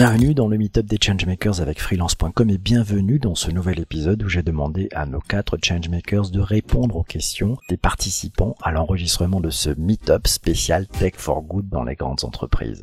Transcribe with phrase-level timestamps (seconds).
[0.00, 4.30] Bienvenue dans le Meetup des Changemakers avec freelance.com et bienvenue dans ce nouvel épisode où
[4.30, 9.50] j'ai demandé à nos quatre Changemakers de répondre aux questions des participants à l'enregistrement de
[9.50, 12.82] ce Meetup spécial Tech for Good dans les grandes entreprises.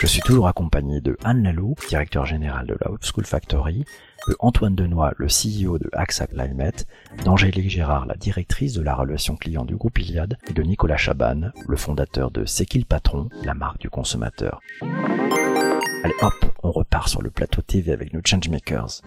[0.00, 3.84] Je suis toujours accompagné de Anne Lalou, directeur général de la School Factory,
[4.28, 6.86] de Antoine Denoy, le CEO de AXA Climate,
[7.24, 11.50] d'Angélique Gérard, la directrice de la relation client du groupe Iliad, et de Nicolas Chaban,
[11.66, 14.60] le fondateur de C'est qui le patron, la marque du consommateur.
[16.04, 19.02] Allez hop, on repart sur le plateau TV avec nos changemakers.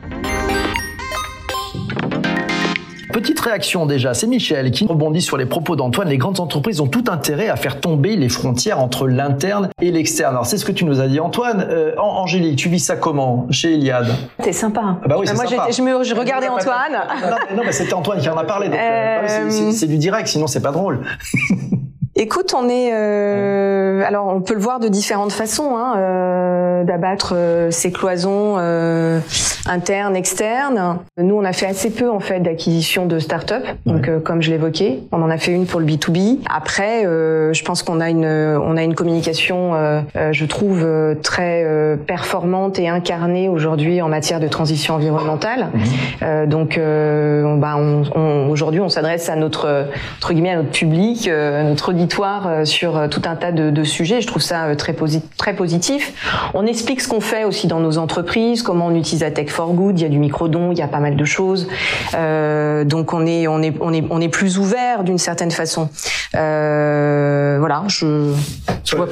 [3.13, 6.09] Petite réaction déjà, c'est Michel qui rebondit sur les propos d'Antoine.
[6.09, 10.33] Les grandes entreprises ont tout intérêt à faire tomber les frontières entre l'interne et l'externe.
[10.33, 11.65] Alors c'est ce que tu nous as dit Antoine.
[11.69, 14.07] Euh, Angélique, tu vis ça comment chez Iliad
[14.43, 14.97] C'est sympa.
[15.03, 15.67] Ah bah oui, Moi sympa.
[15.71, 16.93] je, me, je regardais Antoine.
[17.51, 18.69] Non, non mais c'était Antoine qui en a parlé.
[18.73, 21.01] euh, c'est du direct, sinon c'est pas drôle.
[22.17, 27.33] Écoute, on est, euh, alors on peut le voir de différentes façons, hein, euh, d'abattre
[27.35, 29.19] euh, ces cloisons euh,
[29.69, 30.99] internes, externes.
[31.17, 34.49] Nous, on a fait assez peu en fait d'acquisition de start-up, donc euh, comme je
[34.49, 36.39] l'évoquais, on en a fait une pour le B2B.
[36.49, 40.87] Après, euh, je pense qu'on a une, on a une communication, euh, euh, je trouve
[41.21, 45.67] très euh, performante et incarnée aujourd'hui en matière de transition environnementale.
[46.23, 49.87] Euh, donc, euh, on- bah, on, on- aujourd'hui, on s'adresse à notre
[50.19, 53.51] entre guillemets à notre public, euh, à notre auditoire euh, sur euh, tout un tas
[53.51, 54.21] de, de sujets.
[54.21, 56.13] Je trouve ça euh, très, posi- très positif.
[56.53, 59.73] On explique ce qu'on fait aussi dans nos entreprises, comment on utilise la tech for
[59.73, 59.99] good.
[59.99, 61.67] Il y a du micro-don, il y a pas mal de choses.
[62.13, 65.89] Euh, donc, on est, on est, on est, on est plus ouvert d'une certaine façon.
[66.35, 68.31] Euh, voilà, je,
[68.83, 69.07] je vois.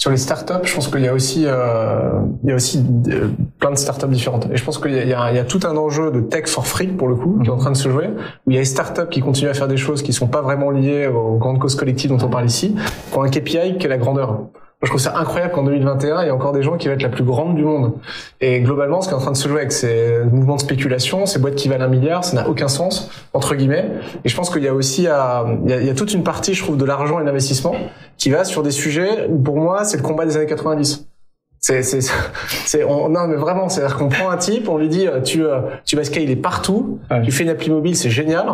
[0.00, 3.28] Sur les startups, je pense qu'il y a aussi, euh, il y a aussi euh,
[3.58, 4.48] plein de startups différentes.
[4.50, 6.10] Et je pense qu'il y a, il y, a, il y a tout un enjeu
[6.10, 8.06] de tech for free pour le coup qui est en train de se jouer.
[8.46, 10.40] Où il y a des startups qui continuent à faire des choses qui sont pas
[10.40, 12.74] vraiment liées aux grandes causes collectives dont on parle ici,
[13.12, 14.46] qui ont un KPI qui est la grandeur.
[14.82, 17.02] Je trouve ça incroyable qu'en 2021, il y a encore des gens qui veulent être
[17.02, 17.92] la plus grande du monde.
[18.40, 21.26] Et globalement, ce qui est en train de se jouer avec ces mouvements de spéculation,
[21.26, 23.90] ces boîtes qui valent un milliard, ça n'a aucun sens, entre guillemets.
[24.24, 26.14] Et je pense qu'il y a aussi, à, il, y a, il y a toute
[26.14, 27.74] une partie, je trouve, de l'argent et de l'investissement
[28.16, 31.06] qui va sur des sujets où, pour moi, c'est le combat des années 90.
[31.62, 32.00] C'est, c'est,
[32.64, 35.44] c'est, on, non, mais vraiment, c'est-à-dire qu'on prend un type, on lui dit, euh, tu,
[35.44, 37.20] euh, tu vas scaler partout, Ouais.
[37.20, 38.46] tu fais une appli mobile, c'est génial.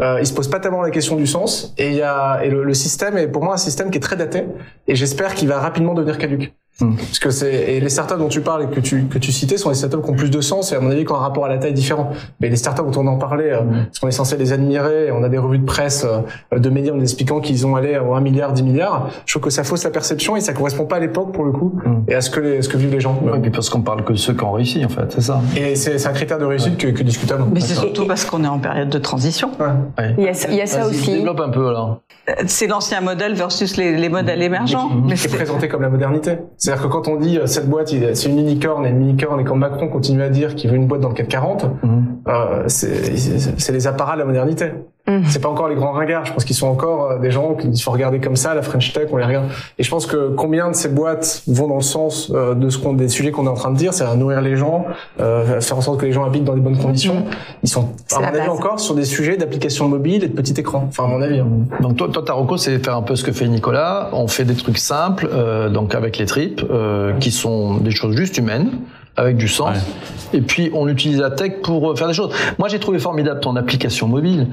[0.00, 2.50] Euh, il se pose pas tellement la question du sens, et il y a, et
[2.50, 4.44] le, le système est pour moi un système qui est très daté,
[4.86, 6.54] et j'espère qu'il va rapidement devenir caduque.
[6.80, 6.96] Hmm.
[6.96, 9.58] Parce que c'est, et les startups dont tu parles et que tu, que tu citais
[9.58, 11.20] sont des startups qui ont plus de sens et à mon avis qui ont un
[11.20, 12.10] rapport à la taille différent.
[12.40, 15.12] Mais les startups dont on en parlait, euh, parce qu'on est censé les admirer, et
[15.12, 16.06] on a des revues de presse
[16.52, 19.42] euh, de médias en expliquant qu'ils ont allé à 1 milliard, 10 milliards, je trouve
[19.42, 22.04] que ça fausse la perception et ça correspond pas à l'époque pour le coup, Mm.
[22.08, 23.20] et à ce que les, ce que vivent les gens.
[23.36, 25.40] Et puis parce qu'on parle que de ceux qui ont réussi en fait, c'est ça.
[25.56, 27.44] Et c'est, c'est un critère de réussite que, que discutable.
[27.52, 29.50] Mais c'est surtout parce qu'on est en période de transition.
[29.60, 29.66] Ouais.
[29.98, 30.14] Ouais.
[30.18, 31.12] Il y a, il y a ça aussi.
[31.18, 32.00] Développe un peu alors.
[32.30, 34.90] Euh, C'est l'ancien modèle versus les, les modèles émergents.
[34.94, 36.38] Mais qui est c'est- présenté comme la modernité.
[36.62, 39.44] C'est-à-dire que quand on dit euh, cette boîte, c'est une unicorne et une unicorne, et
[39.44, 42.04] quand Macron continue à dire qu'il veut une boîte dans le 440, Mhm.
[42.28, 44.66] euh, c'est les apparats de la modernité.
[45.18, 45.24] Mhm.
[45.26, 46.24] C'est pas encore les grands ringards.
[46.26, 48.92] Je pense qu'ils sont encore euh, des gens qu'il faut regarder comme ça, la French
[48.92, 49.46] Tech, on les regarde.
[49.78, 52.78] Et je pense que combien de ces boîtes vont dans le sens euh, de ce
[52.78, 54.86] qu'on, des sujets qu'on est en train de dire, c'est à nourrir les gens,
[55.20, 57.24] euh, faire en sorte que les gens habitent dans des bonnes conditions.
[57.62, 58.48] Ils sont, à mon avis, base.
[58.48, 60.86] encore sur des sujets d'application mobile et de petit écran.
[60.88, 61.40] Enfin, à mon avis.
[61.40, 61.46] hein.
[61.80, 64.10] Donc toi, toi ta reco, c'est faire un peu ce que fait Nicolas.
[64.12, 68.16] On fait des trucs simples, euh, donc avec les tripes, euh, qui sont des choses
[68.16, 68.70] juste humaines,
[69.16, 69.76] avec du sens.
[70.34, 72.34] Et puis on utilise la tech pour euh, faire des choses.
[72.58, 74.46] Moi, j'ai trouvé formidable ton application mobile.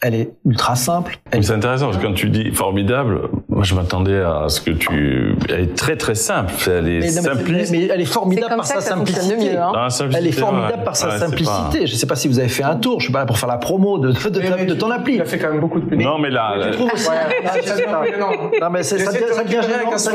[0.00, 1.18] Elle est ultra simple.
[1.30, 4.62] Elle Mais C'est intéressant parce que quand tu dis formidable, moi je m'attendais à ce
[4.62, 5.34] que tu.
[5.50, 6.52] Elle est très très simple.
[6.66, 7.72] Elle est mais, non, mais- simpliste.
[7.72, 9.36] mais elle est formidable comme par ça sa simplicité.
[9.36, 9.58] mieux.
[9.60, 9.72] Hein.
[9.74, 10.84] Dans la simplicité, Elle est formidable ouais.
[10.84, 11.86] par sa Ouais, simplicité.
[11.86, 13.00] Je sais pas si vous avez fait un tour.
[13.00, 14.78] Je suis pas là pour faire la promo de, de, de, Mais- mais de tu-
[14.78, 15.16] ton appli.
[15.16, 16.56] Il a fait quand même beaucoup de pas- Non, mais là.
[16.56, 17.08] Là- trouve aussi.
[17.10, 17.14] Ouais,
[17.52, 17.98] c'est- je sais c'est pas.
[18.00, 18.30] un peu gênant.
[18.62, 19.08] Non mais ça devient,
[19.50, 19.90] gênant.
[19.90, 20.06] Merci.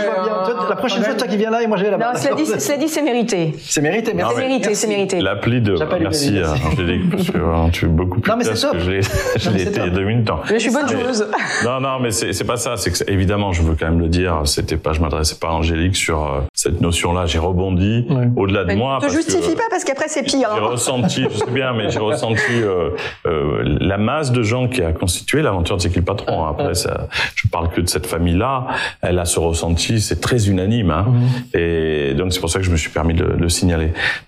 [0.00, 0.68] je vois bien.
[0.68, 2.14] La prochaine fois, toi qui viens là et moi je vais là-bas.
[2.16, 3.29] Cela dit, c'est mérité.
[3.58, 4.12] C'est mérité.
[4.14, 4.34] Merci.
[4.36, 5.20] C'est mérité, c'est mérité.
[5.20, 5.76] L'appli de.
[6.00, 8.72] Merci Angélique, parce que euh, tu es beaucoup plus Non, mais c'est top.
[8.72, 9.90] que je l'ai je été il y a top.
[9.94, 10.28] deux minutes.
[10.50, 11.26] Mais je suis bonne joueuse.
[11.64, 12.76] Non, non, mais c'est c'est pas ça.
[12.76, 14.42] C'est que évidemment, je veux quand même le dire.
[14.44, 17.26] C'était pas, je m'adressais pas à Angélique sur euh, cette notion-là.
[17.26, 18.28] J'ai rebondi Ouais.
[18.36, 18.98] au-delà de moi.
[19.02, 20.48] ne te justifie pas parce qu'après c'est pire.
[20.54, 20.66] J'ai hein.
[20.66, 22.90] ressenti, je sais bien, mais j'ai ressenti euh,
[23.26, 26.44] euh, la masse de gens qui a constitué l'aventure de C'est qui le patron.
[26.44, 28.66] Après, ça, je parle que de cette famille-là.
[29.02, 30.90] Elle a ce ressenti, c'est très unanime.
[30.90, 31.06] Hein,
[31.54, 33.19] Et donc c'est pour ça que je me suis permis de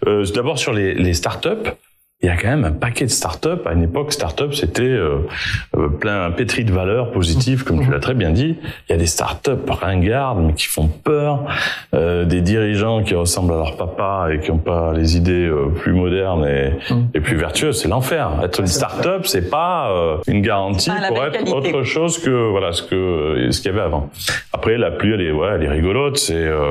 [0.07, 1.71] Euh, D'abord sur les, les startups.
[2.23, 3.49] Il y a quand même un paquet de startups.
[3.67, 5.19] À une époque, startup, c'était euh,
[5.77, 8.57] euh, plein pétri de valeurs positives, comme tu l'as très bien dit.
[8.89, 11.45] Il y a des startups ringardes, mais qui font peur,
[11.95, 15.69] euh, des dirigeants qui ressemblent à leur papa et qui n'ont pas les idées euh,
[15.69, 16.73] plus modernes et,
[17.15, 17.81] et plus vertueuses.
[17.81, 18.31] C'est l'enfer.
[18.45, 21.53] Être une startup, c'est pas euh, une garantie Pas pour être qualité.
[21.53, 24.11] autre chose que voilà ce que ce qu'il y avait avant.
[24.53, 26.19] Après, l'appli, elle est ouais, elle est rigolote.
[26.19, 26.71] C'est euh,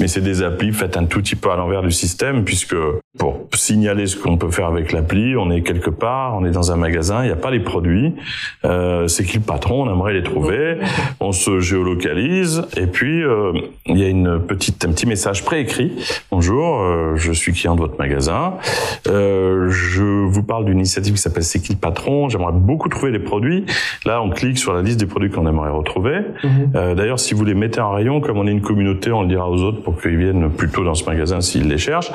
[0.00, 2.76] mais c'est des applis faites un tout petit peu à l'envers du système, puisque
[3.18, 6.72] pour signaler ce qu'on peut faire avec l'appli, on est quelque part, on est dans
[6.72, 8.14] un magasin, il n'y a pas les produits,
[8.64, 10.78] euh, c'est qui le patron, on aimerait les trouver,
[11.20, 13.52] on se géolocalise, et puis euh,
[13.86, 15.92] il y a une petite, un petit message préécrit.
[16.30, 18.54] Bonjour, euh, je suis client de votre magasin,
[19.06, 23.18] je vous parle d'une initiative qui s'appelle C'est qui le patron, j'aimerais beaucoup trouver les
[23.18, 23.64] produits.
[24.04, 26.20] Là, on clique sur la liste des produits qu'on aimerait retrouver.
[26.74, 29.28] Euh, D'ailleurs, si vous les mettez en rayon, comme on est une communauté, on le
[29.28, 32.10] dira aux autres pour qu'ils viennent plutôt dans ce magasin s'ils les cherchent.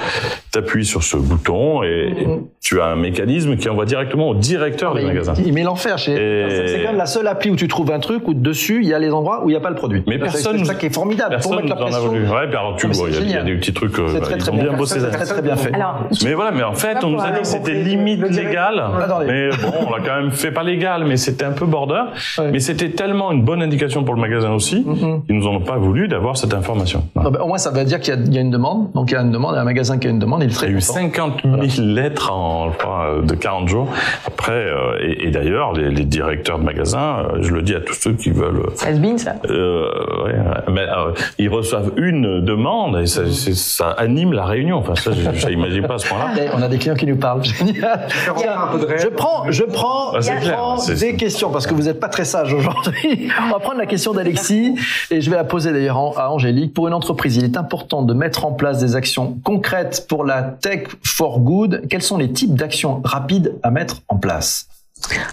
[0.51, 2.13] T'appuies sur ce bouton et
[2.63, 5.33] tu as un mécanisme qui envoie directement au directeur du Mais magasin.
[5.39, 6.11] il, il met l'enfer chez.
[6.13, 8.87] Et- C'est quand même la seule appli où tu trouves un truc où dessus il
[8.87, 10.03] y a les endroits où il n'y a pas le produit.
[10.07, 11.37] Mais personne C'est ça qui est formidable.
[11.41, 12.07] Pour Personne mettre la pression.
[12.09, 12.21] voulu.
[12.27, 14.51] Ouais, alors tu vois, il y, a- des petits trucs, euh, C'est très ils très
[14.51, 14.95] ont bien, bossé.
[14.99, 15.07] C'est ça.
[15.09, 15.73] très très bien fait.
[15.73, 18.83] Alors, Mais voilà, mais en fait, on nous a dit que c'était limite légal.
[19.27, 22.03] Mais bon, on l'a quand même fait pas légal, mais c'était un peu border.
[22.37, 22.51] Ouais.
[22.51, 25.23] Mais c'était tellement une bonne indication pour le magasin aussi, Mhm.
[25.25, 27.03] qu'ils nous ont pas voulu d'avoir cette information.
[27.15, 28.91] Au moins, ça veut dire qu'il y, a- une demande.
[28.93, 30.43] Donc, il y a une demande, il y a un magasin qui a une demande,
[30.43, 30.93] il Il y a eu content.
[30.93, 33.87] 50 000 lettres en je crois, euh, de 40 jours.
[34.27, 37.79] Après, euh, et, et d'ailleurs, les, les directeurs de magasins, euh, je le dis à
[37.81, 39.35] tous ceux qui veulent, has been, ça.
[39.49, 39.89] euh,
[40.25, 40.33] ouais,
[40.71, 44.77] mais, euh, ils reçoivent une demande et ça, ça anime la réunion.
[44.77, 46.29] Enfin, ça, je- n'imagine pas à ce point-là.
[46.55, 47.43] On a des clients qui nous parlent.
[47.43, 48.07] Génial.
[48.27, 48.99] un peu de réel.
[49.01, 52.09] Je prends, je prends, Ah, je clair, prends des questions parce que vous n'êtes pas
[52.09, 53.29] très sage aujourd'hui.
[53.47, 54.75] On va prendre la question d'Alexis
[55.09, 56.73] et je vais la poser d'ailleurs à Angélique.
[56.73, 60.41] Pour une entreprise, il est important de mettre en place des actions concrètes pour la
[60.41, 61.83] tech for good.
[61.89, 64.67] Quels sont les types d'actions rapides à mettre en place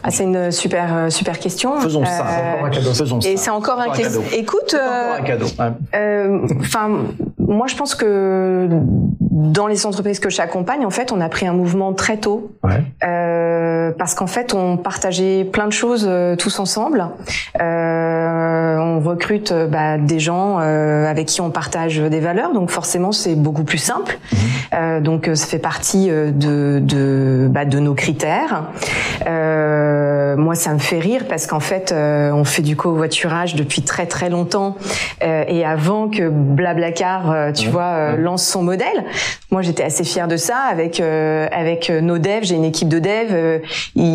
[0.02, 1.80] Ah, c'est une super euh, super question.
[1.80, 2.26] Faisons ça.
[2.26, 2.94] Euh, Encore un cadeau.
[2.94, 3.28] Faisons ça.
[3.28, 4.22] Et c'est encore un, Encore un cadeau.
[4.32, 5.46] Écoute, Encore euh, un cadeau.
[5.94, 6.90] Euh, enfin,
[7.38, 8.68] moi je pense que
[9.38, 12.82] dans les entreprises que j'accompagne, en fait, on a pris un mouvement très tôt Ouais.
[13.04, 17.06] euh, parce qu'en fait, on partageait plein de choses euh, tous ensemble.
[17.60, 22.70] Euh, on recrute euh, bah, des gens euh, avec qui on partage des valeurs, donc
[22.70, 24.18] forcément c'est beaucoup plus simple.
[24.74, 28.64] Euh, donc ça fait partie de de, bah, de nos critères.
[29.26, 33.82] Euh, moi, ça me fait rire parce qu'en fait, euh, on fait du covoiturage depuis
[33.82, 34.76] très très longtemps
[35.22, 39.04] euh, et avant que Blablacar, tu vois, lance son modèle.
[39.50, 42.42] Moi, j'étais assez fière de ça avec euh, avec euh, nos devs.
[42.42, 43.32] J'ai une équipe de devs.
[43.32, 43.58] euh,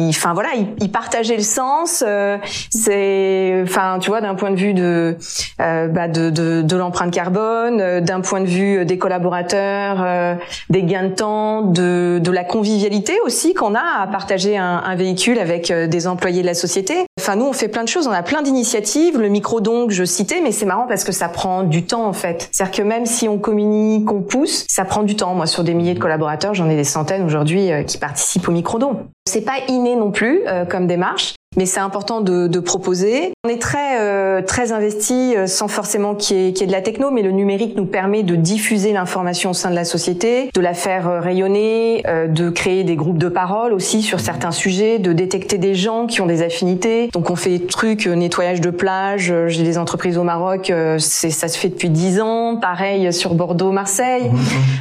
[0.10, 2.04] enfin voilà, ils, ils partageaient le sens.
[2.06, 2.38] euh,
[2.70, 5.18] c'est, enfin, tu vois, d'un point de vue de
[5.62, 10.38] euh, bah, de, de, de l'empreinte carbone, d'un point de vue des collaborateurs,
[10.70, 14.96] des gains de temps, de, de la convivialité aussi qu'on a à partager un, un
[14.96, 16.96] véhicule avec des employés de la société.
[17.20, 19.20] Enfin, nous, on fait plein de choses, on a plein d'initiatives.
[19.20, 22.14] Le micro donc, je citais, mais c'est marrant parce que ça prend du temps en
[22.14, 22.50] fait.
[22.52, 25.34] C'est-à-dire que même si on communique, on pousse, ça du temps.
[25.34, 28.52] Moi, sur des milliers de collaborateurs, j'en ai des centaines aujourd'hui euh, qui participent au
[28.52, 29.08] micro don.
[29.28, 31.34] C'est pas inné non plus euh, comme démarche.
[31.58, 33.34] Mais c'est important de, de proposer.
[33.46, 36.68] On est très euh, très investi euh, sans forcément qu'il y, ait, qu'il y ait
[36.68, 39.84] de la techno, mais le numérique nous permet de diffuser l'information au sein de la
[39.86, 44.20] société, de la faire euh, rayonner, euh, de créer des groupes de parole aussi sur
[44.20, 47.10] certains sujets, de détecter des gens qui ont des affinités.
[47.14, 49.34] Donc on fait des trucs euh, nettoyage de plage.
[49.48, 52.56] J'ai des entreprises au Maroc, euh, c'est ça se fait depuis 10 ans.
[52.58, 54.32] Pareil sur Bordeaux, Marseille.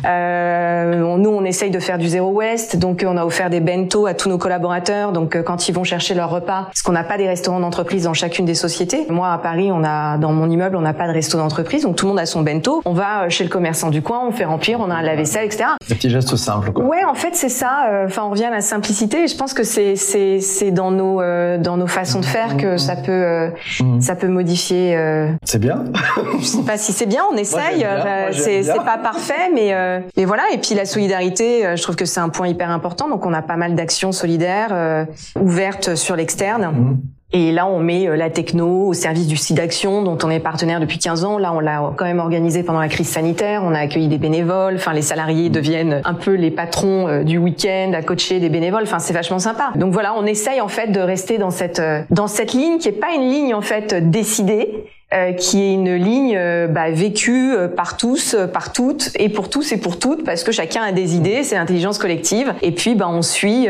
[0.06, 3.60] Euh, on- nous on essaye de faire du zéro waste, donc on a offert des
[3.60, 5.12] bento à tous nos collaborateurs.
[5.12, 8.14] Donc quand ils vont chercher leur repas, parce qu'on n'a pas des restaurants d'entreprise dans
[8.14, 9.06] chacune des sociétés.
[9.08, 11.96] Moi à Paris, on a dans mon immeuble, on n'a pas de resto d'entreprise, donc
[11.96, 12.82] tout le monde a son bento.
[12.84, 15.44] On va euh, chez le commerçant du coin, on fait remplir, on a un lave-vaisselle,
[15.46, 15.64] etc.
[15.88, 16.84] Des petits gestes simples, quoi.
[16.84, 17.86] Ouais, en fait, c'est ça.
[17.90, 19.24] euh, Enfin, on revient à la simplicité.
[19.24, 22.56] Et je pense que c'est c'est c'est dans nos euh, dans nos façons de faire
[22.56, 23.48] que ça peut euh,
[23.81, 24.00] Mhm.
[24.00, 24.96] ça peut modifier.
[24.96, 25.84] Euh, C'est bien.
[26.40, 27.86] je sais pas si c'est bien, on essaye.
[28.32, 29.74] c'est pas parfait, mais
[30.16, 30.42] mais voilà.
[30.52, 33.08] Et puis la solidarité, je trouve que c'est un point hyper important.
[33.08, 35.06] Donc on a pas mal d'actions solidaires
[35.40, 36.52] ouvertes sur l'externe.
[36.59, 36.99] Mhm.
[37.35, 40.41] Et là, on met euh, la techno au service du site d'action dont on est
[40.41, 41.39] partenaire depuis 15 ans.
[41.39, 43.63] Là, on l'a quand même organisé pendant la crise sanitaire.
[43.65, 44.75] On a accueilli des bénévoles.
[44.75, 48.82] Enfin, les salariés deviennent un peu les patrons euh, du week-end à coacher des bénévoles.
[48.82, 49.73] Enfin, c'est vachement sympa.
[49.77, 52.89] Donc voilà, on essaye en fait de rester dans cette euh, dans cette ligne qui
[52.89, 54.85] est pas une ligne en fait décidée.
[55.12, 59.50] Euh, qui est une ligne euh, bah, vécue euh, par tous, par toutes, et pour
[59.50, 62.54] tous et pour toutes, parce que chacun a des idées, c'est l'intelligence collective.
[62.62, 63.69] Et puis, bah, on suit,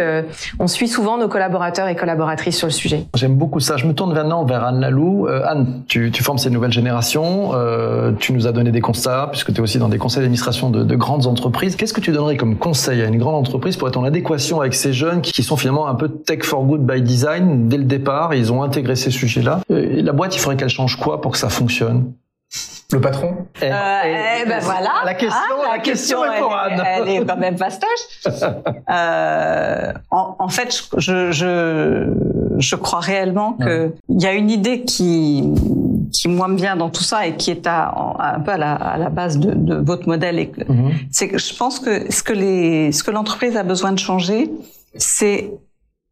[0.58, 3.06] on suit souvent nos collaborateurs et collaboratrices sur le sujet.
[3.14, 3.76] J'aime beaucoup ça.
[3.76, 5.26] Je me tourne maintenant vers Anne Lalou.
[5.26, 7.52] Anne, tu, tu, formes ces nouvelles générations.
[8.18, 10.84] tu nous as donné des constats, puisque tu es aussi dans des conseils d'administration de,
[10.84, 11.76] de, grandes entreprises.
[11.76, 14.74] Qu'est-ce que tu donnerais comme conseil à une grande entreprise pour être en adéquation avec
[14.74, 17.68] ces jeunes qui, sont finalement un peu tech for good by design?
[17.68, 19.60] Dès le départ Ils ont intégré ces sujets-là.
[19.68, 22.12] la boîte, il faudrait qu'elle change quoi pour que ça fonctionne
[22.92, 24.90] le patron eh, eh, ben voilà.
[25.04, 26.82] La question, ah, la, question, est pour Anne.
[26.86, 27.88] Elle, est quand même fastoche.
[28.26, 32.12] euh, en, en, fait, je, je,
[32.58, 35.42] je crois réellement que il y a une idée qui
[36.12, 38.74] qui moi me vient dans tout ça et qui est à, un peu à la,
[38.74, 40.38] à la base de, de, votre modèle.
[40.38, 40.92] Et mhm.
[41.10, 44.50] c'est que je pense que ce que les ce que l'entreprise a besoin de changer,
[44.96, 45.50] c'est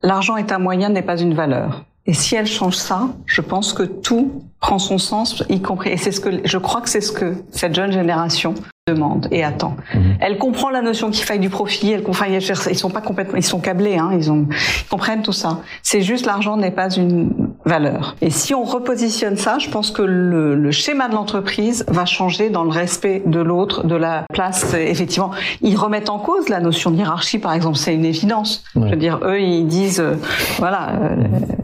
[0.03, 1.85] l'argent est un moyen, n'est pas une valeur.
[2.11, 5.91] Et si elle change ça, je pense que tout prend son sens, y compris.
[5.91, 8.57] Et c'est ce que je crois que c'est ce que cette jeune génération
[8.89, 9.77] demande et attend.
[9.95, 10.17] Mhm.
[10.19, 11.93] Elle comprend la notion qu'il faille du profit.
[11.93, 12.25] Elle comprend.
[12.25, 13.37] Ils sont pas complètement.
[13.37, 13.97] Ils sont câblés.
[13.97, 14.49] Hein, ils ont.
[14.51, 15.61] Ils comprennent tout ça.
[15.85, 18.17] C'est juste l'argent n'est pas une valeur.
[18.21, 22.51] Et si on repositionne ça, je pense que le, le schéma de l'entreprise va changer
[22.51, 24.75] dans le respect de l'autre, de la place.
[24.75, 27.77] Effectivement, ils remettent en cause la notion de hiérarchie, par exemple.
[27.77, 28.65] C'est une évidence.
[28.75, 30.15] Je veux dire, eux, ils disent, euh,
[30.59, 30.91] voilà.
[31.01, 31.17] Euh,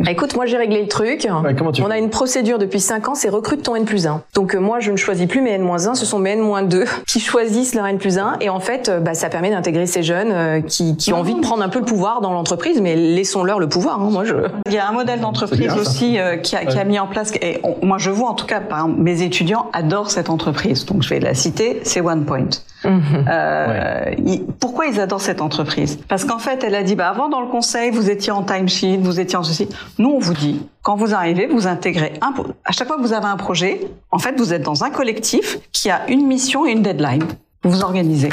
[0.09, 1.26] Écoute, moi j'ai réglé le truc.
[1.29, 4.23] on a une procédure depuis 5 ans, c'est recrute ton N plus 1.
[4.35, 6.85] Donc euh, moi je ne choisis plus mes N 1, ce sont mes N 2
[7.07, 10.05] qui choisissent leur N plus 1 et en fait euh, bah, ça permet d'intégrer ces
[10.05, 12.95] jeunes euh, qui, qui ont envie de prendre un peu le pouvoir dans l'entreprise, mais
[12.95, 14.00] laissons-leur le pouvoir.
[14.00, 14.35] Hein, moi je.
[14.67, 17.61] Il y a un modèle d'entreprise aussi qui, a, qui, a, mis en place et
[17.83, 21.09] moi je vois en tout cas par exemple, mes étudiants adorent cette entreprise, donc je
[21.09, 22.49] vais la citer, c'est OnePoint.
[22.85, 23.25] Mhm.
[23.28, 24.14] Euh,
[24.61, 25.99] pourquoi ils adorent cette entreprise?
[26.09, 28.99] Parce qu'en fait, elle a dit, bah, avant dans le conseil, vous étiez en timesheet,
[28.99, 29.69] vous étiez en ceci.
[29.99, 32.33] Nous, on vous dit, quand vous arrivez, vous intégrez un,
[32.64, 35.59] à chaque fois que vous avez un projet, en fait, vous êtes dans un collectif
[35.73, 37.25] qui a une mission et une deadline.
[37.62, 38.31] Vous vous organisez.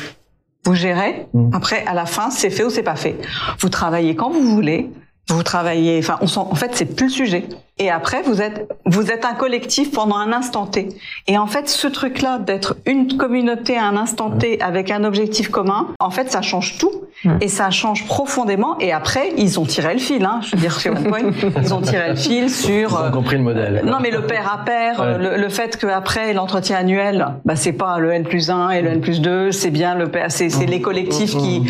[0.66, 1.28] Vous gérez.
[1.34, 1.52] Mhm.
[1.54, 3.18] Après, à la fin, c'est fait ou c'est pas fait.
[3.60, 4.90] Vous travaillez quand vous voulez.
[5.30, 7.50] Vous travaillez, enfin, on en fait, c'est plus le sujet.
[7.80, 10.90] Et après, vous êtes, vous êtes un collectif pendant un instant T.
[11.28, 15.50] Et en fait, ce truc-là d'être une communauté à un instant T avec un objectif
[15.50, 16.92] commun, en fait, ça change tout.
[17.40, 18.78] Et ça change profondément.
[18.80, 20.42] Et après, ils ont tiré le fil, hein.
[20.44, 21.20] Je veux dire, sur point,
[21.62, 23.00] ils ont tiré le fil sur.
[23.02, 23.82] Ils ont compris le modèle.
[23.86, 27.98] non, mais le pair à pair, le, le, fait qu'après l'entretien annuel, bah, c'est pas
[28.00, 30.66] le N plus 1 et le N plus 2, c'est bien le pair, c'est, c'est
[30.66, 31.64] les collectifs qui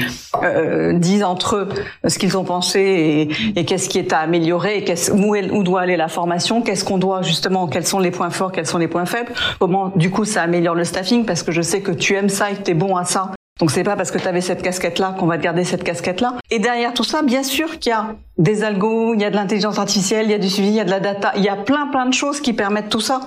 [0.44, 1.70] euh, disent entre eux
[2.08, 5.82] ce qu'ils ont pensé et, et qu'est-ce qui est à améliorer et où, où doit
[5.82, 8.88] aller la formation, qu'est-ce qu'on doit justement, quels sont les points forts, quels sont les
[8.88, 12.16] points faibles, comment du coup ça améliore le staffing parce que je sais que tu
[12.16, 13.32] aimes ça et que tu es bon à ça.
[13.60, 15.84] Donc c'est pas parce que tu avais cette casquette là qu'on va te garder cette
[15.84, 16.36] casquette là.
[16.50, 19.36] Et derrière tout ça, bien sûr qu'il y a des algos, il y a de
[19.36, 21.50] l'intelligence artificielle, il y a du suivi, il y a de la data, il y
[21.50, 23.22] a plein plein de choses qui permettent tout ça.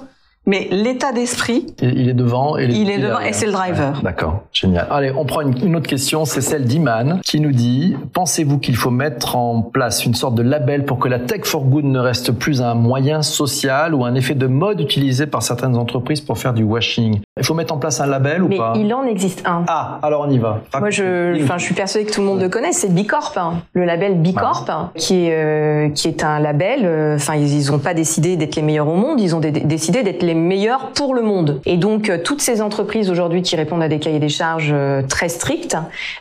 [0.48, 4.00] Mais l'état d'esprit, il est devant et il est devant et c'est le driver.
[4.02, 4.86] D'accord, génial.
[4.90, 8.90] Allez, on prend une, autre question, c'est celle d'Iman qui nous dit pensez-vous qu'il faut
[8.90, 12.30] mettre en place une sorte de label pour que la tech for good ne reste
[12.30, 16.54] plus un moyen social ou un effet de mode utilisé par certaines entreprises pour faire
[16.54, 17.20] du washing?
[17.38, 18.72] Il faut mettre en place un label ou pas?
[18.74, 19.64] Mais il en existe un.
[19.66, 20.60] Ah, alors on y va.
[20.78, 22.72] Moi, je, enfin, je suis persuadée que tout le monde le connaît.
[22.72, 23.62] C'est Bicorp, hein.
[23.72, 26.80] le label Bicorp, qui est euh, qui est un label.
[26.84, 29.20] Euh, enfin, ils, n'ont pas décidé d'être les meilleurs au monde.
[29.20, 31.60] Ils ont décidé d'être les meilleur pour le monde.
[31.66, 35.02] Et donc euh, toutes ces entreprises aujourd'hui qui répondent à des cahiers des charges euh,
[35.02, 35.76] très stricts,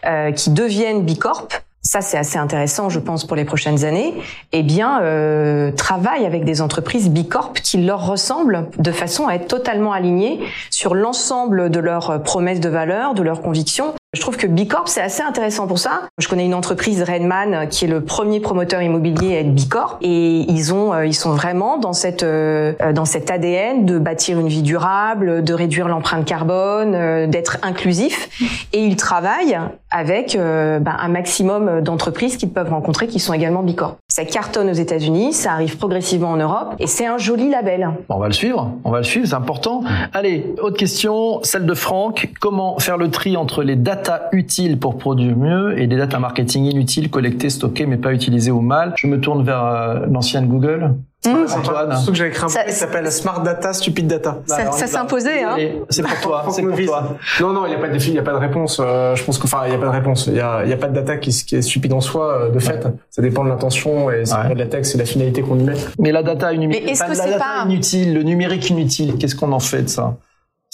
[0.06, 1.48] euh, qui deviennent bicorp,
[1.82, 4.16] ça c'est assez intéressant, je pense, pour les prochaines années,
[4.52, 9.48] eh bien, euh, travaillent avec des entreprises bicorp qui leur ressemblent de façon à être
[9.48, 10.40] totalement alignées
[10.72, 13.94] sur l'ensemble de leurs promesses de valeur, de leurs convictions.
[14.16, 16.04] Je trouve que Bicorp, c'est assez intéressant pour ça.
[16.20, 19.98] Je connais une entreprise, Redman, qui est le premier promoteur immobilier à être Bicorp.
[20.02, 24.40] Et ils ont, euh, ils sont vraiment dans cette, euh, dans cet ADN de bâtir
[24.40, 28.30] une vie durable, de réduire l'empreinte carbone, euh, d'être inclusif.
[28.72, 29.60] Et ils travaillent
[29.92, 33.96] avec ben, un maximum d'entreprises qu'ils peuvent rencontrer qui sont également Bicorp.
[34.10, 37.90] Ça cartonne aux États-Unis, ça arrive progressivement en Europe et c'est un joli label.
[38.10, 39.84] On va le suivre, on va le suivre, c'est important.
[40.14, 42.30] Allez, autre question, celle de Franck.
[42.42, 46.66] Comment faire le tri entre les data utiles pour produire mieux et des data marketing
[46.66, 48.94] inutiles, collectées, stockées, mais pas utilisées au mal.
[48.98, 50.94] Je me tourne vers euh, l'ancienne Google.
[51.26, 51.30] Mmh.
[51.58, 51.96] Antoine.
[51.96, 54.42] Surtout que j'avais créé un qui s'appelle Smart Data, Stupid Data.
[54.46, 55.56] Ça, ça s'est imposé, hein.
[55.90, 57.18] C'est pour toi, c'est pour toi.
[57.42, 58.80] Non, non, il n'y a pas de défi, il n'y a pas de réponse.
[58.80, 60.28] Euh, je pense que, enfin, il n'y a pas de réponse.
[60.28, 62.50] Il n'y a, y a pas de data qui, qui, est stupide en soi, euh,
[62.52, 62.88] de fait.
[63.10, 65.74] Ça dépend de l'intention et c'est de la texte et la finalité qu'on y met.
[65.98, 67.66] Mais la data, inutile, Mais est-ce que la data pas...
[67.66, 70.18] inutile, le numérique inutile, qu'est-ce qu'on en fait de ça?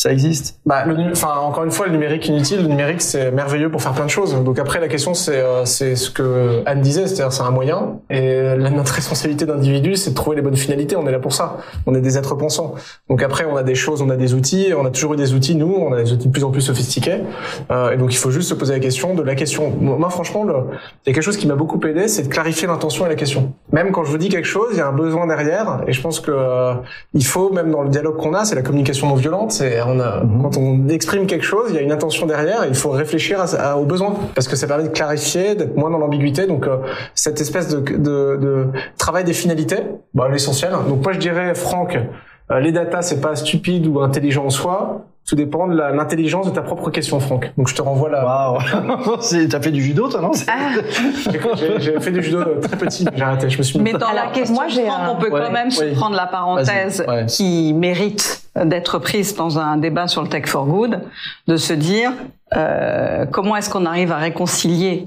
[0.01, 3.84] Ça existe bah, enfin, encore une fois, le numérique inutile, le numérique, c'est merveilleux pour
[3.84, 4.34] faire plein de choses.
[4.43, 8.00] Donc après, la question, c'est euh, ce que Anne disait, c'est-à-dire c'est un moyen.
[8.10, 10.96] Et la, notre responsabilité d'individu, c'est de trouver les bonnes finalités.
[10.96, 11.58] On est là pour ça.
[11.86, 12.74] On est des êtres pensants.
[13.12, 14.74] Donc après, on a des choses, on a des outils.
[14.75, 15.72] On a toujours eu des outils, nous.
[15.72, 17.22] On a des outils de plus en plus sophistiqués.
[17.70, 19.70] Euh, et donc, il faut juste se poser la question de la question.
[19.70, 23.05] Moi, franchement, il y a quelque chose qui m'a beaucoup aidé, c'est de clarifier l'intention
[23.05, 23.53] et la question.
[23.72, 25.84] Même quand je vous dis quelque chose, il y a un besoin derrière.
[25.86, 26.74] Et je pense que euh,
[27.13, 29.51] il faut, même dans le dialogue qu'on a, c'est la communication non violente.
[29.51, 30.41] C'est on a, mhm.
[30.41, 32.65] quand on exprime quelque chose, il y a une intention derrière.
[32.67, 35.98] il faut réfléchir à, aux besoins parce que ça permet de clarifier, d'être moins dans
[35.98, 36.48] l'ambiguïté.
[36.48, 36.77] Donc euh,
[37.15, 38.67] cette espèce de, de, de,
[38.98, 39.79] travail des finalités,
[40.13, 40.71] bah, l'essentiel.
[40.88, 41.98] Donc moi je dirais, Franck,
[42.51, 45.05] euh, les data c'est pas stupide ou intelligent en soi.
[45.27, 47.51] Tout dépend de l'intelligence de ta propre question, Franck.
[47.55, 48.25] Donc je te renvoie là.
[48.25, 49.17] Waouh
[49.50, 50.31] T'as fait du judo, toi, non?
[50.48, 50.71] Ah.
[51.77, 53.50] J'ai fait du judo très petit, j'ai arrêté.
[53.50, 53.79] Je me suis.
[53.79, 58.40] Mais dans la question, moi, j'ai on peut quand même prendre la parenthèse qui mérite
[58.55, 61.01] d'être prise dans un débat sur le tech for good,
[61.48, 62.12] de se dire
[62.55, 65.05] euh, comment est-ce qu'on arrive à réconcilier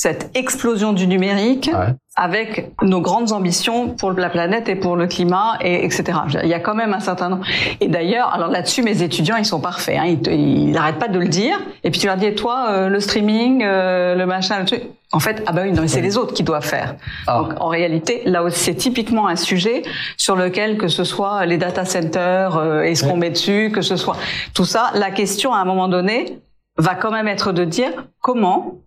[0.00, 1.72] cette explosion du numérique
[2.14, 6.20] avec nos grandes ambitions pour la planète et pour le climat et etc.
[6.44, 7.44] Il y a quand même un certain nombre.
[7.80, 9.98] Et d'ailleurs, alors là-dessus, mes étudiants, ils sont parfaits.
[9.98, 10.16] Hein.
[10.30, 11.58] Ils n'arrêtent pas de le dire.
[11.82, 14.84] Et puis tu leur dis, toi, euh, le streaming, euh, le machin, le truc.
[15.10, 16.94] En fait, ah ben oui, non, c'est les autres qui doivent faire.
[17.26, 17.38] Ah.
[17.38, 19.82] Donc, en réalité, là aussi, c'est typiquement un sujet
[20.16, 23.82] sur lequel, que ce soit les data centers euh, et ce qu'on met dessus, que
[23.82, 24.16] ce soit
[24.54, 26.38] tout ça, la question à un moment donné
[26.76, 27.90] va quand même être de dire
[28.20, 28.78] comment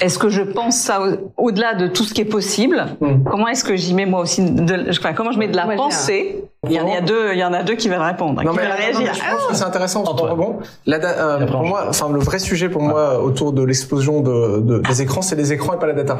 [0.00, 1.00] est-ce que je pense ça
[1.36, 2.86] au-delà de tout ce qui est possible?
[3.00, 3.22] Hmm.
[3.24, 6.44] Comment est-ce que j'y mets moi aussi de, enfin, Comment je mets de la pensée
[6.68, 8.58] il y, en a deux, il y en a deux qui veulent répondre, non, qui
[8.58, 9.14] mais, veulent réagir.
[9.14, 10.02] je pense que c'est intéressant.
[10.02, 14.60] Bon, la, euh, pour moi, enfin le vrai sujet pour moi autour de l'explosion de,
[14.60, 16.18] de, des écrans, c'est les écrans et pas la data.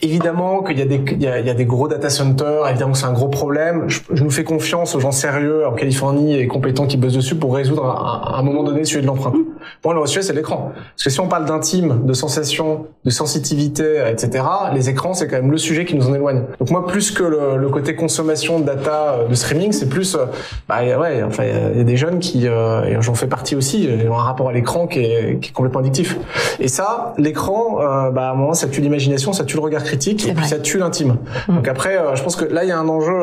[0.00, 2.68] Évidemment qu'il y a des il y a, il y a des gros data centers,
[2.68, 3.86] évidemment c'est un gros problème.
[3.88, 7.34] Je, je, nous fais confiance aux gens sérieux en Californie et compétents qui bossent dessus
[7.34, 9.34] pour résoudre à, un moment donné le sujet de l'empreinte.
[9.82, 10.70] Bon, le sujet c'est l'écran.
[10.72, 15.36] Parce que si on parle d'intime, de sensation, de sensitivité, etc., les écrans c'est quand
[15.36, 16.44] même le sujet qui nous en éloigne.
[16.60, 20.14] Donc moi, plus que le, le côté consommation de data euh, de streaming, c'est plus,
[20.14, 20.26] euh,
[20.68, 23.88] bah ouais, enfin, il y a des jeunes qui, euh, et j'en fais partie aussi,
[24.08, 26.18] ont un rapport à l'écran qui est, qui est complètement addictif.
[26.60, 29.82] Et ça, l'écran, euh, bah à un moment, ça tue l'imagination, ça tue le regard
[29.82, 31.16] critique, et puis ça tue l'intime.
[31.48, 31.56] Mm.
[31.56, 33.14] Donc après, je pense que là, il y a un enjeu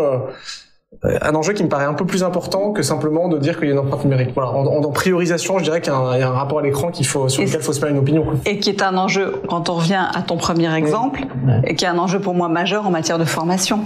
[1.03, 3.71] un enjeu qui me paraît un peu plus important que simplement de dire qu'il y
[3.71, 4.29] a une empreinte numérique.
[4.33, 4.51] Voilà.
[4.51, 7.27] En, en, priorisation, je dirais qu'il y, y, a un rapport à l'écran qu'il faut,
[7.27, 8.23] sur lequel il faut se faire une opinion.
[8.23, 8.35] Quoi.
[8.45, 11.25] Et qui est un enjeu, quand on revient à ton premier exemple,
[11.65, 13.81] et qui est un enjeu pour moi majeur en matière de formation.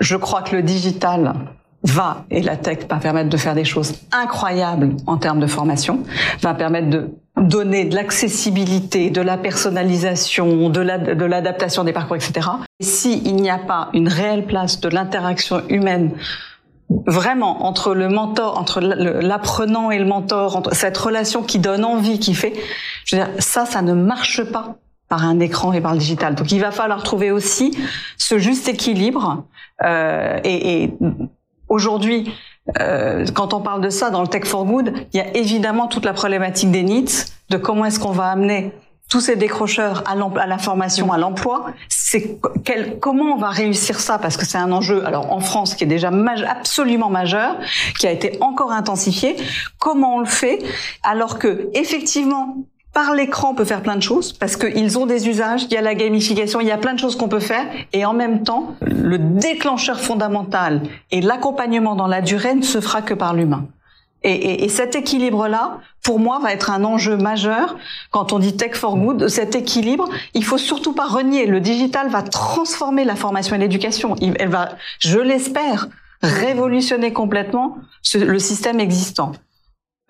[0.00, 1.34] Je crois que le digital
[1.82, 6.04] va, et la tech va permettre de faire des choses incroyables en termes de formation,
[6.42, 12.48] va permettre de donner de l'accessibilité, de la personnalisation, de l'adaptation des parcours, etc.
[12.80, 16.12] S'il n'y a pas une réelle place de l'interaction humaine
[17.06, 22.18] vraiment entre le mentor, entre l'apprenant et le mentor, entre cette relation qui donne envie,
[22.18, 22.52] qui fait,
[23.04, 24.76] je veux dire, ça, ça ne marche pas
[25.08, 26.34] par un écran et par le digital.
[26.34, 27.76] Donc il va falloir trouver aussi
[28.18, 29.44] ce juste équilibre
[29.82, 30.94] euh, et, et
[31.70, 32.30] Aujourd'hui,
[32.80, 35.86] euh, quand on parle de ça dans le Tech for Good, il y a évidemment
[35.86, 38.72] toute la problématique des needs, de comment est-ce qu'on va amener
[39.08, 41.66] tous ces décrocheurs à, à la formation, à l'emploi.
[41.88, 42.38] C'est
[43.00, 44.18] comment on va réussir ça?
[44.18, 46.10] Parce que c'est un enjeu, alors en France, qui est déjà
[46.48, 47.56] absolument majeur,
[47.98, 49.36] qui a été encore intensifié.
[49.78, 50.58] Comment on le fait?
[51.02, 52.56] Alors que effectivement,
[52.92, 55.76] par l'écran, on peut faire plein de choses parce qu'ils ont des usages, il y
[55.76, 57.66] a la gamification, il y a plein de choses qu'on peut faire.
[57.92, 63.02] Et en même temps, le déclencheur fondamental et l'accompagnement dans la durée ne se fera
[63.02, 63.66] que par l'humain.
[64.22, 67.76] Et, et, et, cet équilibre-là, pour moi, va être un enjeu majeur
[68.10, 69.28] quand on dit tech for good.
[69.28, 71.46] Cet équilibre, il faut surtout pas renier.
[71.46, 74.16] Le digital va transformer la formation et l'éducation.
[74.38, 75.88] Elle va, je l'espère,
[76.22, 77.78] révolutionner complètement
[78.14, 79.32] le système existant.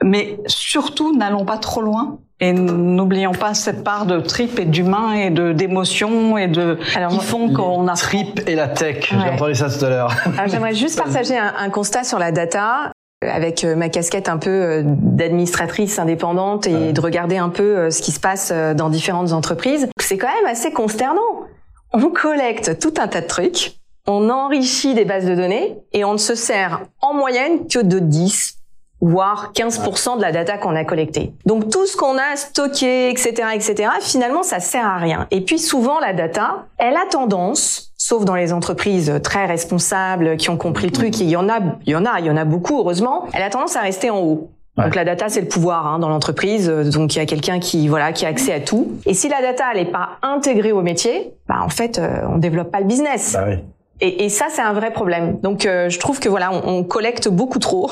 [0.02, 5.12] Mais surtout, n'allons pas trop loin et n'oublions pas cette part de trip et d'humain
[5.12, 9.10] et de d'émotion et de Alors, qui font qu'on a trip et la tech.
[9.10, 10.10] J'ai entendu ça tout à l'heure.
[10.46, 14.50] J'aimerais juste partager un, un, constat sur la data avec euh, ma casquette un peu
[14.50, 19.32] euh, d'administratrice indépendante et de regarder un peu euh, ce qui se passe dans différentes
[19.32, 19.88] entreprises.
[19.98, 21.20] C'est quand même assez consternant.
[21.92, 23.72] On collecte tout un tas de trucs,
[24.06, 27.98] on enrichit des bases de données et on ne se sert en moyenne que de
[27.98, 28.59] 10,
[29.00, 31.32] voire 15% de la data qu'on a collectée.
[31.46, 35.26] Donc tout ce qu'on a stocké, etc., etc., finalement, ça sert à rien.
[35.30, 40.50] Et puis souvent, la data, elle a tendance, sauf dans les entreprises très responsables qui
[40.50, 42.30] ont compris le truc, et il y en a, il y en a, il y
[42.30, 44.50] en a beaucoup, heureusement, elle a tendance à rester en haut.
[44.76, 47.88] Donc la data c'est le pouvoir hein, dans l'entreprise, donc il y a quelqu'un qui
[47.88, 48.92] voilà qui a accès à tout.
[49.04, 52.38] Et si la data elle est pas intégrée au métier, bah en fait euh, on
[52.38, 53.34] développe pas le business.
[53.34, 53.56] Bah oui.
[54.00, 55.38] Et, et ça, c'est un vrai problème.
[55.42, 57.90] Donc, euh, je trouve que voilà, on, on, collecte beaucoup trop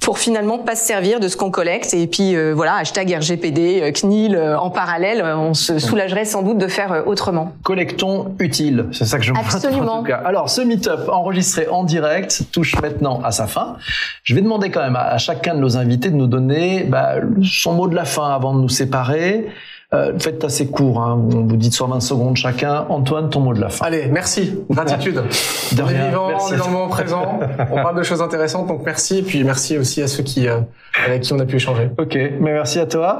[0.00, 1.92] pour finalement pas se servir de ce qu'on collecte.
[1.94, 6.58] Et puis euh, voilà, hashtag RGPD, euh, CNIL en parallèle, on se soulagerait sans doute
[6.58, 7.52] de faire autrement.
[7.62, 9.98] Collectons utile, c'est ça que je Absolument.
[9.98, 10.22] En tout cas.
[10.24, 13.76] Alors, ce meet-up enregistré en direct touche maintenant à sa fin.
[14.24, 17.74] Je vais demander quand même à, chacun de nos invités de nous donner bah, son
[17.74, 19.48] mot de la fin avant de nous séparer.
[19.92, 21.20] Euh, faites assez court, hein.
[21.32, 22.86] on vous dit sur 20 secondes chacun.
[22.90, 23.86] Antoine, ton mot de la fin.
[23.86, 25.14] Allez, merci, gratitude.
[25.72, 27.40] de on est vivant, on est dans le moment présent,
[27.72, 29.18] on parle de choses intéressantes, donc merci.
[29.18, 30.60] Et puis merci aussi à ceux qui, euh,
[31.04, 31.90] avec qui on a pu échanger.
[31.98, 33.18] Ok, mais merci à toi.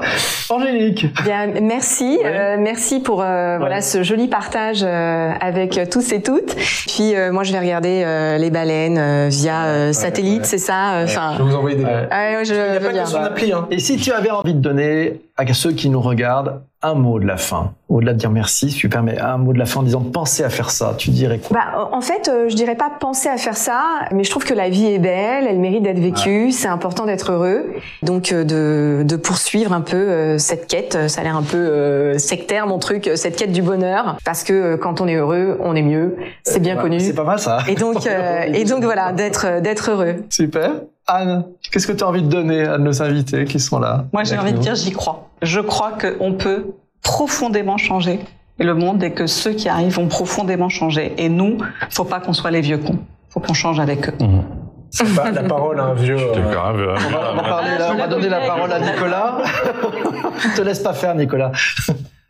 [0.49, 1.07] Angélique.
[1.23, 6.55] Bien, merci, euh, merci pour euh, voilà ce joli partage euh, avec tous et toutes.
[6.87, 8.05] Puis moi, je vais regarder
[8.39, 11.01] les baleines via satellite, c'est ça.
[11.03, 11.83] Enfin, je vais vous envoyer des.
[11.83, 13.51] Ouais, je, Il n'y a pas que son appli.
[13.51, 13.67] Hein.
[13.71, 17.25] Et si tu avais envie de donner à ceux qui nous regardent un mot de
[17.25, 20.01] la fin Au-delà de dire merci, super, mais un mot de la fin en disant
[20.01, 21.57] pensez à faire ça, tu dirais quoi?
[21.57, 24.53] Bah, En fait, euh, je dirais pas penser à faire ça, mais je trouve que
[24.53, 27.65] la vie est belle, elle mérite d'être vécue, c'est important d'être heureux.
[28.01, 32.17] Donc euh, de, de, poursuivre un peu euh, cette quête, ça a l'air un peu
[32.17, 35.83] sectaire mon truc, cette quête du bonheur, parce que quand on est heureux, on est
[35.83, 36.99] mieux, c'est bien connu.
[36.99, 37.59] C'est pas mal ça.
[37.67, 38.07] Et donc,
[38.53, 40.15] et donc voilà, d'être d'être heureux.
[40.29, 40.71] Super.
[41.07, 44.23] Anne, qu'est-ce que tu as envie de donner à nos invités qui sont là Moi,
[44.23, 45.29] j'ai envie de dire j'y crois.
[45.41, 46.67] Je crois qu'on peut
[47.01, 48.19] profondément changer
[48.59, 51.13] le monde et que ceux qui arrivent vont profondément changer.
[51.17, 51.57] Et nous,
[51.89, 52.99] faut pas qu'on soit les vieux cons.
[53.29, 54.13] Faut qu'on change avec eux.
[54.19, 55.15] Mmh.
[55.15, 56.17] Pas la parole à un vieux.
[56.17, 59.37] Euh, on, va, parler là, on va donner la parole à Nicolas.
[60.45, 61.51] ne te laisse pas faire, Nicolas.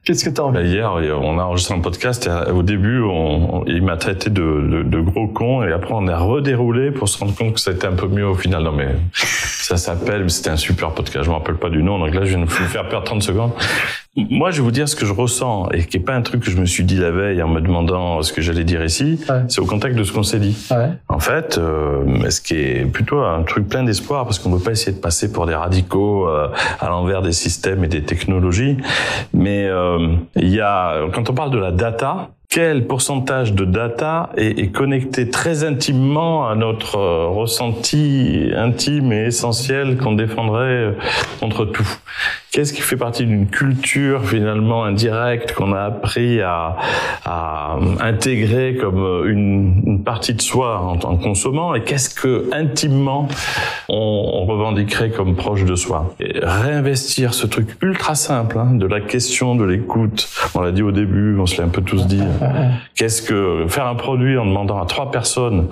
[0.04, 3.02] Qu'est-ce que tu as envie bah, Hier, on a enregistré un podcast et au début,
[3.02, 7.08] on, il m'a traité de, de, de, gros con et après on a redéroulé pour
[7.08, 8.64] se rendre compte que été un peu mieux au final.
[8.64, 12.16] Non mais ça s'appelle, c'était un super podcast, je me rappelle pas du nom, donc
[12.16, 13.52] là je viens de vous faire perdre 30 secondes.
[14.18, 16.44] Moi, je vais vous dire ce que je ressens et qui est pas un truc
[16.44, 19.22] que je me suis dit la veille en me demandant ce que j'allais dire ici.
[19.48, 20.68] C'est au contact de ce qu'on s'est dit.
[20.70, 20.90] Ouais.
[21.08, 24.64] En fait, euh, ce qui est plutôt un truc plein d'espoir parce qu'on ne veut
[24.64, 26.50] pas essayer de passer pour des radicaux euh,
[26.82, 28.76] à l'envers des systèmes et des technologies.
[29.34, 34.30] Mais euh, il y a, quand on parle de la data, quel pourcentage de data
[34.36, 40.92] est, connecté très intimement à notre euh, ressenti intime et essentiel qu'on défendrait euh,
[41.40, 41.88] contre tout?
[42.52, 46.76] Qu'est-ce qui fait partie d'une culture finalement indirecte qu'on a appris à,
[47.24, 51.76] à, intégrer comme euh, une, une, partie de soi en, en consommant?
[51.76, 53.30] Et qu'est-ce que intimement
[53.88, 56.14] on, on, revendiquerait comme proche de soi?
[56.20, 60.28] Et Réinvestir ce truc ultra simple hein, de la question, de l'écoute.
[60.54, 62.24] On l'a dit au début, on se l'a un peu tous dit.
[62.96, 65.70] Qu'est-ce que faire un produit en demandant à trois personnes,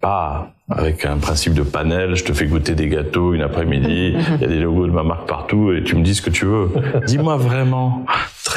[0.00, 4.40] pas avec un principe de panel, je te fais goûter des gâteaux une après-midi, il
[4.40, 6.44] y a des logos de ma marque partout et tu me dis ce que tu
[6.44, 6.70] veux.
[7.06, 8.04] Dis-moi vraiment,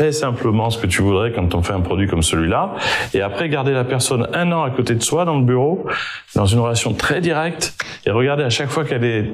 [0.02, 2.74] très simplement, ce que tu voudrais quand on fait un produit comme celui-là.
[3.14, 5.86] Et après, garder la personne un an à côté de soi dans le bureau,
[6.34, 7.76] dans une relation très directe
[8.08, 9.26] et regarder à chaque fois qu'elle est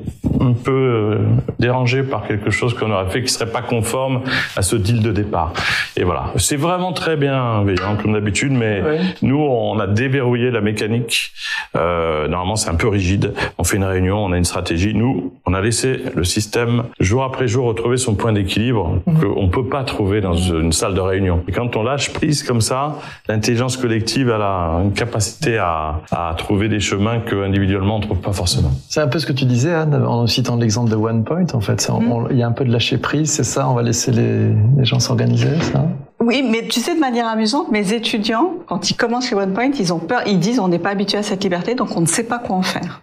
[0.42, 1.18] un peu euh,
[1.58, 4.24] dérangée par quelque chose qu'on aurait fait qui serait pas conforme
[4.58, 5.54] à ce deal de départ.
[5.96, 6.34] Et voilà.
[6.36, 7.64] C'est vraiment très bien
[8.02, 8.84] comme d'habitude, mais
[9.22, 11.32] nous, on a déverrouillé la mécanique.
[11.78, 13.34] Euh, normalement, c'est un peu rigide.
[13.58, 14.94] On fait une réunion, on a une stratégie.
[14.94, 19.20] Nous, on a laissé le système jour après jour retrouver son point d'équilibre mhm.
[19.20, 21.44] qu'on peut pas trouver dans une salle de réunion.
[21.48, 22.96] Et quand on lâche prise comme ça,
[23.28, 28.20] l'intelligence collective elle a une capacité à, à trouver des chemins que individuellement on trouve
[28.20, 28.72] pas forcément.
[28.90, 31.48] C'est un peu ce que tu disais Anne en citant l'exemple de OnePoint.
[31.54, 32.28] En fait, mhm.
[32.32, 33.70] il y a un peu de lâcher prise, c'est ça.
[33.70, 35.86] On va laisser les, les gens s'organiser, ça?
[36.20, 39.94] Oui, mais tu sais, de manière amusante, mes étudiants, quand ils commencent chez OnePoint, ils
[39.94, 42.24] ont peur, ils disent on n'est pas habitué à cette liberté, donc on ne sait
[42.24, 43.02] pas quoi en faire.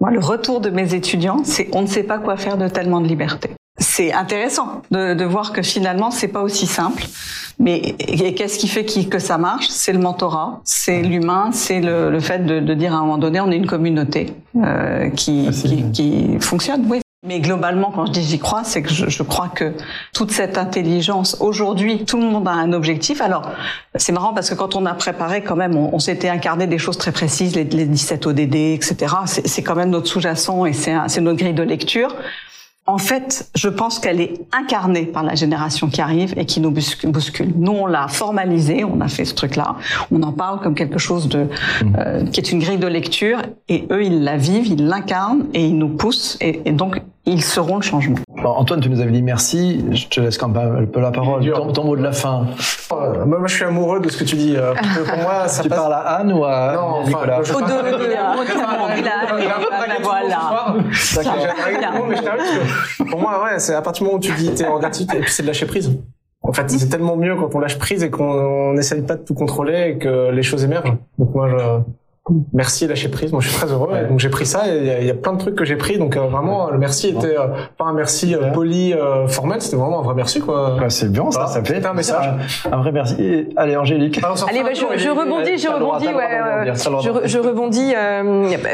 [0.00, 3.00] Moi, le retour de mes étudiants, c'est on ne sait pas quoi faire de tellement
[3.00, 3.50] de liberté.
[3.80, 7.06] C'est intéressant de, de, voir que finalement, c'est pas aussi simple.
[7.58, 7.94] Mais
[8.36, 9.68] qu'est-ce qui fait que ça marche?
[9.68, 13.18] C'est le mentorat, c'est l'humain, c'est le, le, fait de, de, dire à un moment
[13.18, 16.84] donné, on est une communauté euh, qui, qui, qui, fonctionne.
[16.90, 19.72] Oui, mais globalement, quand je dis j'y crois, c'est que je, je, crois que
[20.14, 23.22] toute cette intelligence, aujourd'hui, tout le monde a un objectif.
[23.22, 23.50] Alors,
[23.94, 26.78] c'est marrant parce que quand on a préparé, quand même, on, on s'était incarné des
[26.78, 29.14] choses très précises, les, les 17 ODD, etc.
[29.26, 32.14] C'est quand même notre sous-jacent et c'est notre grille de lecture
[32.86, 36.70] en fait, je pense qu'elle est incarnée par la génération qui arrive et qui nous
[36.70, 37.52] bouscule.
[37.56, 39.76] Nous, on l'a formalisé, on a fait ce truc-là,
[40.10, 41.96] on en parle comme quelque chose de mmh.
[41.98, 45.66] euh, qui est une grille de lecture, et eux, ils la vivent, ils l'incarnent et
[45.66, 48.16] ils nous poussent, et, et donc ils seront le changement.
[48.42, 49.84] Bon, Antoine, tu nous avais dit merci.
[49.92, 51.44] Je te laisse quand même un peu la parole.
[51.50, 52.46] Ton, ton, mot de la fin.
[52.92, 54.56] Euh, moi, je suis amoureux de ce que tu dis.
[54.56, 54.72] Euh,
[55.06, 55.78] pour moi, ça tu passe...
[55.78, 58.14] parles à Anne ou à non, Nicolas enfin, Aux deux, deux.
[60.02, 60.74] Voilà.
[63.10, 65.20] Pour moi, ouais, c'est à partir du moment où tu dis t'es en gratitude et
[65.20, 65.92] puis c'est de lâcher prise.
[66.42, 69.34] En fait, c'est tellement mieux quand on lâche prise et qu'on n'essaye pas de tout
[69.34, 70.96] contrôler et que les choses émergent.
[71.18, 71.56] Donc moi, je,
[72.52, 73.32] merci lâcher prise.
[73.32, 73.92] Moi, je suis très heureux.
[73.92, 74.06] Ouais.
[74.06, 75.76] Donc j'ai pris ça il y, a- il y a plein de trucs que j'ai
[75.76, 75.98] pris.
[75.98, 77.46] Donc euh, vraiment, le merci était euh,
[77.78, 78.52] pas un merci euh, Ouais.
[78.52, 79.60] poli, euh, formel.
[79.60, 80.76] C'était vraiment un vrai merci, quoi.
[80.78, 82.30] Bah, c'est bien, ça, ça fait un message.
[82.70, 83.16] Un, un vrai merci.
[83.22, 84.20] Et- allez, Angélique.
[84.34, 86.72] S'en Allez, bah, je, je rebondis, je rebondis, ouais, ouais,
[87.26, 87.92] je, rebondis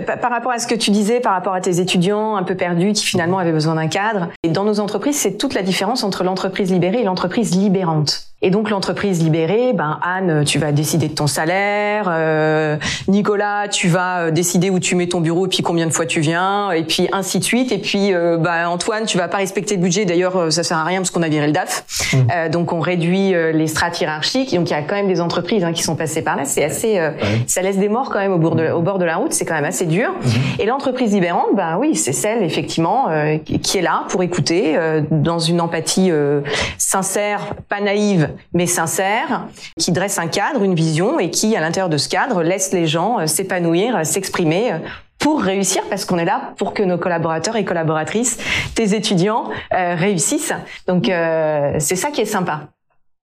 [0.07, 2.55] pa- par rapport à ce que tu disais, par rapport à tes étudiants un peu
[2.55, 4.29] perdus qui finalement avaient besoin d'un cadre.
[4.43, 8.23] Et dans nos entreprises, c'est toute la différence entre l'entreprise libérée et l'entreprise libérante.
[8.43, 12.77] Et donc l'entreprise libérée, ben Anne, tu vas décider de ton salaire, euh,
[13.09, 16.05] Nicolas, tu vas euh, décider où tu mets ton bureau et puis combien de fois
[16.05, 17.73] tu viens, et puis ainsi de suite.
[17.73, 20.05] Et puis euh, bah, Antoine, tu vas pas respecter le budget.
[20.05, 21.85] D'ailleurs, euh, ça sert à rien parce qu'on a viré le DAF.
[22.15, 24.55] Euh, donc on réduit les strates hiérarchiques.
[24.55, 26.45] Donc il y a quand même des entreprises hein, qui sont passées par là.
[26.45, 27.11] C'est assez, euh,
[27.47, 29.33] ça laisse des morts quand même au bord de, au bord de la route.
[29.33, 30.11] C'est quand même assez dur.
[30.59, 35.01] Et l'entreprise libérante, ben oui, c'est celle effectivement euh, qui est là pour écouter euh,
[35.11, 36.41] dans une empathie euh,
[36.79, 39.47] sincère, pas naïve, mais sincère,
[39.79, 42.87] qui dresse un cadre, une vision et qui, à l'intérieur de ce cadre, laisse les
[42.87, 44.73] gens euh, s'épanouir, euh, s'exprimer.
[44.73, 44.79] euh,
[45.19, 48.37] pour réussir, parce qu'on est là pour que nos collaborateurs et collaboratrices,
[48.75, 50.53] tes étudiants, réussissent.
[50.87, 52.69] Donc euh, c'est ça qui est sympa.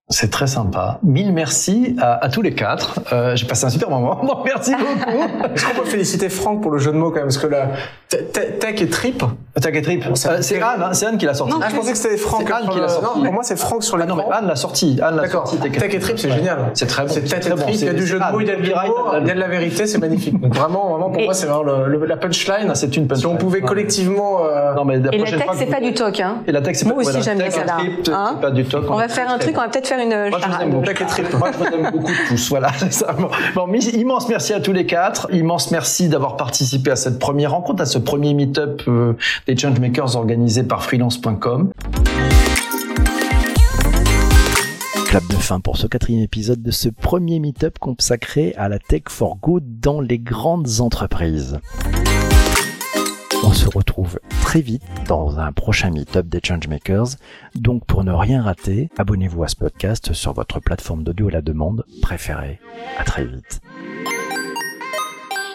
[0.09, 0.99] C'est très sympa.
[1.01, 2.99] Mille merci à, à tous les quatre.
[3.13, 4.15] Euh, J'ai passé un super moment.
[4.27, 5.23] Donc merci beaucoup.
[5.55, 7.67] Est-ce qu'on peut féliciter Franck pour le jeu de mots quand même Parce que la
[8.09, 8.17] te-
[8.59, 9.23] tech et trip.
[9.61, 10.03] T'inquiète, Trip.
[10.07, 11.53] Euh, C'est Anne, hein, c'est Anne qui l'a sorti.
[11.61, 12.49] Ah, je pensais que c'était Franck.
[12.49, 13.19] Anne qui l'a sorti.
[13.19, 14.17] Non, pour moi, c'est Franck sur Ah l'écran.
[14.17, 14.99] non, mais Anne l'a sorti.
[15.01, 15.57] Anne l'a sorti.
[15.57, 16.71] Tech et trip, c'est génial.
[16.73, 17.09] C'est très bon.
[17.09, 19.27] C'est tech et trip, il y a du jeu de mots, il y a il
[19.27, 20.39] y a de la vérité, c'est magnifique.
[20.41, 22.67] Donc vraiment, vraiment, pour Et- moi, c'est vraiment la punchline.
[22.69, 23.21] Ah, c'est une punchline.
[23.21, 24.39] Si on pouvait collectivement...
[24.43, 26.19] euh, Non, mais la Et la tech, c'est pas du talk.
[26.19, 26.37] Hein.
[26.47, 28.37] Et la tech, c'est Moi pas aussi, voilà, j'aime bien tech et trip, c'est Hein
[28.41, 28.83] pas du talk.
[28.89, 31.38] On va faire un truc, on va peut-être faire une Moi, je vous aime beaucoup.
[31.38, 32.49] Moi, je vous aime beaucoup tous.
[32.49, 33.13] Voilà, c'est ça.
[33.13, 35.34] Bon, Bon, mais immense merci à tous les quatre.
[35.34, 39.13] Immense merci d'avoir participé à cette première rencontre, à ce premier meet-up euh,
[39.47, 41.71] des Changemakers organisé par freelance.com.
[45.08, 49.03] Clap de fin pour ce quatrième épisode de ce premier meet-up consacré à la tech
[49.10, 51.60] for good dans les grandes entreprises.
[53.45, 57.17] On se retrouve très vite dans un prochain meet-up des Changemakers.
[57.56, 61.41] Donc pour ne rien rater, abonnez-vous à ce podcast sur votre plateforme d'audio à la
[61.41, 62.62] demande préférée.
[62.97, 63.62] À très vite.